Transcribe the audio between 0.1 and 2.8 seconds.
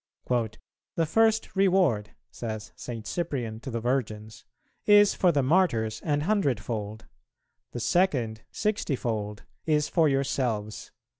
"The first reward," says